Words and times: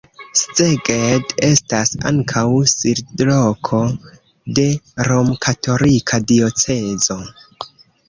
Szeged 0.53 1.35
estas 1.47 1.91
ankaŭ 2.11 2.47
sidloko 2.73 3.83
de 4.61 4.69
romkatolika 5.13 6.25
diocezo. 6.37 7.25